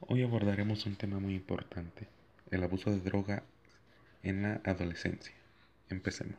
Hoy 0.00 0.22
abordaremos 0.22 0.84
un 0.84 0.94
tema 0.94 1.18
muy 1.18 1.34
importante, 1.34 2.06
el 2.50 2.62
abuso 2.62 2.90
de 2.90 3.00
droga 3.00 3.42
en 4.22 4.42
la 4.42 4.60
adolescencia. 4.64 5.34
Empecemos. 5.88 6.36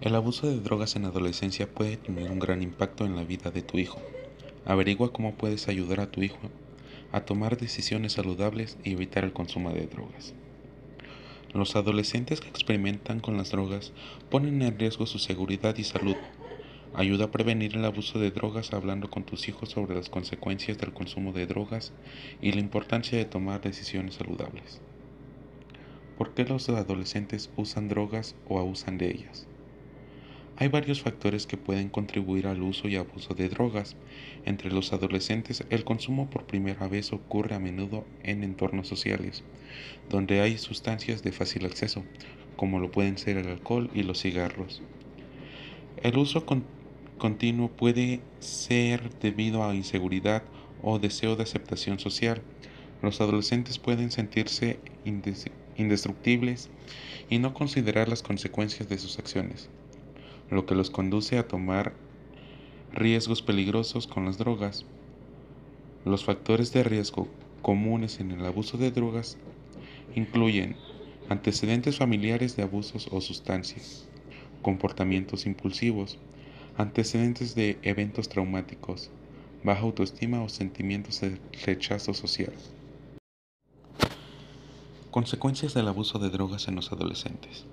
El 0.00 0.14
abuso 0.14 0.46
de 0.46 0.60
drogas 0.60 0.96
en 0.96 1.04
adolescencia 1.04 1.68
puede 1.68 1.98
tener 1.98 2.30
un 2.30 2.38
gran 2.38 2.62
impacto 2.62 3.04
en 3.04 3.16
la 3.16 3.22
vida 3.22 3.50
de 3.50 3.62
tu 3.62 3.78
hijo. 3.78 4.00
Averigua 4.64 5.12
cómo 5.12 5.34
puedes 5.34 5.68
ayudar 5.68 6.00
a 6.00 6.10
tu 6.10 6.22
hijo 6.22 6.50
a 7.12 7.20
tomar 7.20 7.58
decisiones 7.58 8.14
saludables 8.14 8.78
y 8.82 8.92
evitar 8.92 9.24
el 9.24 9.34
consumo 9.34 9.72
de 9.72 9.86
drogas. 9.86 10.34
Los 11.52 11.76
adolescentes 11.76 12.40
que 12.40 12.48
experimentan 12.48 13.20
con 13.20 13.36
las 13.36 13.50
drogas 13.50 13.92
ponen 14.30 14.62
en 14.62 14.78
riesgo 14.78 15.06
su 15.06 15.18
seguridad 15.18 15.76
y 15.76 15.84
salud 15.84 16.16
Ayuda 16.94 17.26
a 17.26 17.30
prevenir 17.30 17.76
el 17.76 17.84
abuso 17.84 18.18
de 18.18 18.30
drogas 18.30 18.72
hablando 18.72 19.10
con 19.10 19.24
tus 19.24 19.48
hijos 19.48 19.68
sobre 19.68 19.94
las 19.94 20.08
consecuencias 20.08 20.78
del 20.78 20.92
consumo 20.92 21.32
de 21.32 21.46
drogas 21.46 21.92
y 22.40 22.52
la 22.52 22.60
importancia 22.60 23.16
de 23.18 23.26
tomar 23.26 23.60
decisiones 23.60 24.14
saludables. 24.14 24.80
¿Por 26.16 26.34
qué 26.34 26.44
los 26.44 26.68
adolescentes 26.70 27.50
usan 27.56 27.88
drogas 27.88 28.34
o 28.48 28.58
abusan 28.58 28.98
de 28.98 29.10
ellas? 29.10 29.46
Hay 30.56 30.66
varios 30.66 31.00
factores 31.02 31.46
que 31.46 31.56
pueden 31.56 31.88
contribuir 31.88 32.48
al 32.48 32.62
uso 32.62 32.88
y 32.88 32.96
abuso 32.96 33.34
de 33.34 33.48
drogas. 33.48 33.94
Entre 34.44 34.72
los 34.72 34.92
adolescentes, 34.92 35.64
el 35.70 35.84
consumo 35.84 36.30
por 36.30 36.46
primera 36.46 36.88
vez 36.88 37.12
ocurre 37.12 37.54
a 37.54 37.60
menudo 37.60 38.04
en 38.24 38.42
entornos 38.42 38.88
sociales, 38.88 39.44
donde 40.08 40.40
hay 40.40 40.58
sustancias 40.58 41.22
de 41.22 41.30
fácil 41.30 41.64
acceso, 41.64 42.02
como 42.56 42.80
lo 42.80 42.90
pueden 42.90 43.18
ser 43.18 43.36
el 43.36 43.46
alcohol 43.46 43.88
y 43.94 44.02
los 44.02 44.20
cigarros. 44.20 44.82
El 46.02 46.16
uso 46.18 46.44
continuo 47.18 47.68
puede 47.68 48.20
ser 48.40 49.10
debido 49.18 49.64
a 49.64 49.74
inseguridad 49.74 50.42
o 50.82 50.98
deseo 50.98 51.36
de 51.36 51.42
aceptación 51.42 51.98
social. 51.98 52.40
Los 53.02 53.20
adolescentes 53.20 53.78
pueden 53.78 54.10
sentirse 54.10 54.80
indestructibles 55.76 56.70
y 57.28 57.38
no 57.38 57.54
considerar 57.54 58.08
las 58.08 58.22
consecuencias 58.22 58.88
de 58.88 58.98
sus 58.98 59.18
acciones, 59.18 59.68
lo 60.50 60.66
que 60.66 60.74
los 60.74 60.90
conduce 60.90 61.38
a 61.38 61.46
tomar 61.46 61.92
riesgos 62.92 63.42
peligrosos 63.42 64.06
con 64.06 64.24
las 64.24 64.38
drogas. 64.38 64.86
Los 66.04 66.24
factores 66.24 66.72
de 66.72 66.84
riesgo 66.84 67.28
comunes 67.62 68.20
en 68.20 68.30
el 68.30 68.46
abuso 68.46 68.78
de 68.78 68.90
drogas 68.90 69.36
incluyen 70.14 70.76
antecedentes 71.28 71.98
familiares 71.98 72.56
de 72.56 72.62
abusos 72.62 73.08
o 73.10 73.20
sustancias, 73.20 74.08
comportamientos 74.62 75.44
impulsivos, 75.46 76.18
antecedentes 76.78 77.56
de 77.56 77.76
eventos 77.82 78.28
traumáticos, 78.28 79.10
baja 79.64 79.80
autoestima 79.80 80.44
o 80.44 80.48
sentimientos 80.48 81.20
de 81.20 81.36
rechazo 81.66 82.14
social. 82.14 82.52
Consecuencias 85.10 85.74
del 85.74 85.88
abuso 85.88 86.20
de 86.20 86.30
drogas 86.30 86.68
en 86.68 86.76
los 86.76 86.92
adolescentes. 86.92 87.64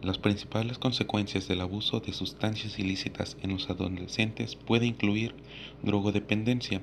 Las 0.00 0.16
principales 0.16 0.78
consecuencias 0.78 1.46
del 1.46 1.60
abuso 1.60 2.00
de 2.00 2.14
sustancias 2.14 2.78
ilícitas 2.78 3.36
en 3.42 3.52
los 3.52 3.68
adolescentes 3.68 4.56
puede 4.56 4.86
incluir 4.86 5.34
drogodependencia, 5.82 6.80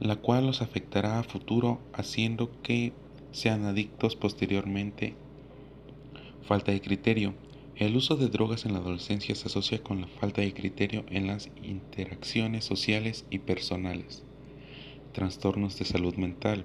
la 0.00 0.16
cual 0.16 0.46
los 0.46 0.62
afectará 0.62 1.18
a 1.18 1.24
futuro 1.24 1.78
haciendo 1.92 2.50
que 2.62 2.94
sean 3.32 3.66
adictos 3.66 4.16
posteriormente. 4.16 5.14
Falta 6.42 6.72
de 6.72 6.80
criterio, 6.80 7.34
el 7.78 7.94
uso 7.94 8.16
de 8.16 8.26
drogas 8.26 8.66
en 8.66 8.72
la 8.72 8.80
adolescencia 8.80 9.36
se 9.36 9.46
asocia 9.46 9.84
con 9.84 10.00
la 10.00 10.08
falta 10.08 10.40
de 10.40 10.52
criterio 10.52 11.04
en 11.10 11.28
las 11.28 11.48
interacciones 11.62 12.64
sociales 12.64 13.24
y 13.30 13.38
personales. 13.38 14.24
Trastornos 15.12 15.78
de 15.78 15.84
salud 15.84 16.16
mental. 16.16 16.64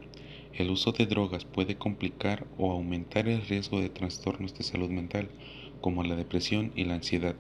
El 0.54 0.72
uso 0.72 0.92
de 0.92 1.06
drogas 1.06 1.46
puede 1.46 1.78
complicar 1.78 2.48
o 2.58 2.72
aumentar 2.72 3.28
el 3.28 3.44
riesgo 3.44 3.80
de 3.80 3.90
trastornos 3.90 4.56
de 4.56 4.64
salud 4.64 4.90
mental, 4.90 5.30
como 5.82 6.02
la 6.02 6.16
depresión 6.16 6.72
y 6.76 6.86
la 6.86 6.96
ansiedad. 6.96 7.36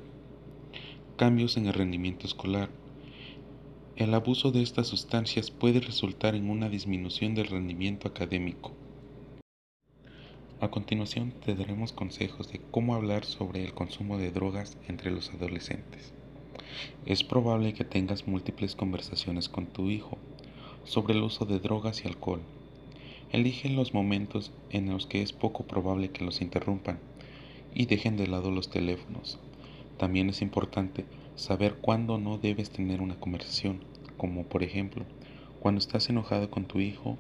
Cambios 1.18 1.58
en 1.58 1.66
el 1.66 1.74
rendimiento 1.74 2.28
escolar. 2.28 2.70
El 3.96 4.14
abuso 4.14 4.52
de 4.52 4.62
estas 4.62 4.86
sustancias 4.86 5.50
puede 5.50 5.80
resultar 5.80 6.36
en 6.36 6.52
una 6.52 6.70
disminución 6.70 7.34
del 7.34 7.48
rendimiento 7.48 8.08
académico. 8.08 8.83
A 10.64 10.72
continuación 10.72 11.34
te 11.44 11.56
daremos 11.56 11.92
consejos 11.92 12.50
de 12.50 12.62
cómo 12.72 12.96
hablar 12.96 13.26
sobre 13.26 13.66
el 13.66 13.74
consumo 13.74 14.18
de 14.18 14.32
drogas 14.32 14.78
entre 14.88 15.12
los 15.12 15.30
adolescentes. 15.34 16.14
Es 17.06 17.26
probable 17.26 17.74
que 17.74 17.84
tengas 17.84 18.30
múltiples 18.30 18.74
conversaciones 18.74 19.50
con 19.50 19.66
tu 19.66 19.90
hijo 19.90 20.18
sobre 20.86 21.16
el 21.16 21.24
uso 21.24 21.44
de 21.44 21.60
drogas 21.60 22.06
y 22.06 22.08
alcohol. 22.08 22.40
Elige 23.34 23.68
los 23.68 23.94
momentos 23.94 24.54
en 24.70 24.90
los 24.90 25.06
que 25.06 25.22
es 25.22 25.34
poco 25.34 25.66
probable 25.66 26.12
que 26.12 26.24
los 26.24 26.40
interrumpan 26.40 26.98
y 27.76 27.88
dejen 27.88 28.16
de 28.16 28.28
lado 28.28 28.50
los 28.50 28.70
teléfonos. 28.70 29.40
También 29.98 30.30
es 30.30 30.42
importante 30.42 31.04
saber 31.36 31.76
cuándo 31.82 32.18
no 32.20 32.38
debes 32.38 32.70
tener 32.70 33.02
una 33.02 33.20
conversación, 33.20 33.84
como 34.16 34.46
por 34.46 34.64
ejemplo 34.64 35.04
cuando 35.60 35.80
estás 35.80 36.10
enojado 36.10 36.50
con 36.50 36.64
tu 36.64 36.80
hijo 36.80 37.18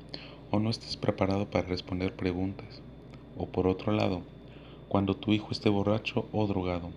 o 0.49 0.61
no 0.61 0.69
estés 0.69 0.95
preparado 0.95 1.49
para 1.49 1.67
responder 1.67 2.15
preguntas. 2.15 2.81
O 3.37 3.47
por 3.47 3.67
otro 3.67 3.91
lado, 3.91 4.21
cuando 4.87 5.15
tu 5.15 5.33
hijo 5.33 5.49
esté 5.51 5.69
borracho 5.69 6.27
o 6.31 6.45
drogado. 6.47 6.91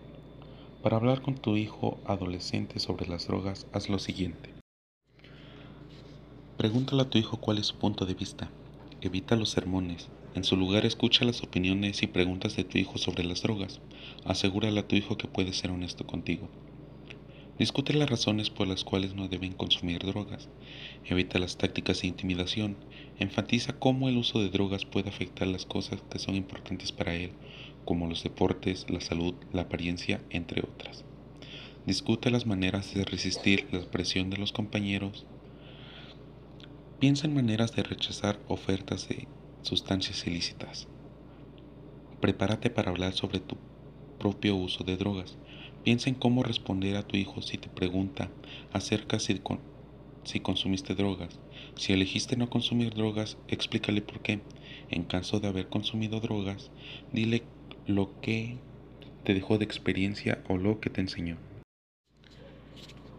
Para 0.83 0.99
hablar 0.99 1.23
con 1.23 1.35
tu 1.35 1.57
hijo 1.57 1.99
adolescente 2.05 2.79
sobre 2.79 3.07
las 3.09 3.27
drogas, 3.27 3.67
haz 3.73 3.89
lo 3.89 3.99
siguiente. 3.99 4.51
Pregúntale 6.57 7.03
a 7.03 7.11
tu 7.11 7.19
hijo 7.19 7.39
cuál 7.39 7.59
es 7.59 7.67
su 7.67 7.77
punto 7.77 8.07
de 8.07 8.15
vista. 8.15 8.51
Evita 9.01 9.37
los 9.37 9.51
sermones. 9.51 10.09
En 10.35 10.45
su 10.45 10.57
lugar 10.57 10.87
escucha 10.87 11.25
las 11.25 11.43
opiniones 11.43 12.03
y 12.03 12.07
preguntas 12.07 12.57
de 12.57 12.65
tu 12.65 12.79
hijo 12.79 12.99
sobre 12.99 13.25
las 13.25 13.43
drogas. 13.43 13.81
Asegúrale 14.25 14.81
a 14.81 14.87
tu 14.87 14.97
hijo 14.97 15.17
que 15.17 15.29
puede 15.29 15.53
ser 15.53 15.71
honesto 15.71 16.07
contigo. 16.07 16.49
Discute 17.59 17.95
las 17.95 18.11
razones 18.11 18.51
por 18.51 18.69
las 18.69 18.85
cuales 18.85 19.15
no 19.15 19.29
deben 19.29 19.55
consumir 19.55 20.01
drogas. 20.05 20.51
Evita 21.07 21.39
las 21.39 21.57
tácticas 21.57 22.03
de 22.03 22.09
intimidación. 22.09 22.77
Enfatiza 23.19 23.79
cómo 23.79 24.11
el 24.11 24.19
uso 24.19 24.41
de 24.41 24.51
drogas 24.51 24.85
puede 24.85 25.09
afectar 25.09 25.49
las 25.49 25.65
cosas 25.65 26.03
que 26.11 26.19
son 26.19 26.35
importantes 26.35 26.93
para 26.93 27.15
él, 27.15 27.31
como 27.87 28.09
los 28.09 28.23
deportes, 28.23 28.85
la 28.91 29.01
salud, 29.01 29.35
la 29.55 29.63
apariencia, 29.63 30.21
entre 30.29 30.61
otras. 30.61 31.07
Discute 31.87 32.31
las 32.31 32.45
maneras 32.45 32.93
de 32.93 33.05
resistir 33.05 33.67
la 33.73 33.81
presión 33.91 34.29
de 34.29 34.37
los 34.37 34.53
compañeros. 34.53 35.25
Piensa 36.99 37.27
en 37.27 37.35
maneras 37.35 37.75
de 37.75 37.85
rechazar 37.85 38.39
ofertas 38.49 39.09
de 39.09 39.29
sustancias 39.63 40.27
ilícitas. 40.27 40.89
Prepárate 42.21 42.69
para 42.69 42.91
hablar 42.91 43.15
sobre 43.15 43.41
tu 43.41 43.57
propio 44.19 44.57
uso 44.57 44.85
de 44.85 44.97
drogas. 44.99 45.39
Piensa 45.87 46.11
en 46.11 46.17
cómo 46.17 46.43
responder 46.43 46.97
a 46.97 47.07
tu 47.07 47.17
hijo 47.17 47.43
si 47.43 47.59
te 47.59 47.69
pregunta 47.69 48.29
acerca 48.73 49.21
si, 49.21 49.41
si 50.25 50.41
consumiste 50.41 50.97
drogas. 50.97 51.39
Si 51.77 51.93
elegiste 51.93 52.37
no 52.37 52.51
consumir 52.51 52.93
drogas, 52.93 53.37
explícale 53.47 54.03
por 54.03 54.19
qué. 54.19 54.41
En 54.91 55.05
caso 55.05 55.39
de 55.39 55.47
haber 55.47 55.69
consumido 55.69 56.19
drogas, 56.19 56.73
dile 57.13 57.45
lo 57.87 58.21
que 58.21 58.57
te 59.23 59.33
dejó 59.33 59.59
de 59.59 59.65
experiencia 59.65 60.43
o 60.49 60.57
lo 60.57 60.81
que 60.81 60.91
te 60.91 61.03
enseñó. 61.03 61.37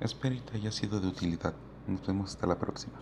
Espero 0.01 0.35
que 0.35 0.51
te 0.51 0.57
haya 0.57 0.73
sido 0.73 1.00
de 1.00 1.07
utilidad. 1.07 1.53
Nos 1.88 2.06
vemos 2.06 2.31
hasta 2.31 2.47
la 2.47 2.59
próxima. 2.59 3.00